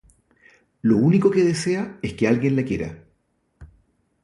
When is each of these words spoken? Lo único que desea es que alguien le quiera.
Lo 0.81 0.97
único 0.97 1.29
que 1.29 1.43
desea 1.43 1.99
es 2.01 2.15
que 2.15 2.27
alguien 2.27 2.55
le 2.55 2.65
quiera. 2.65 3.05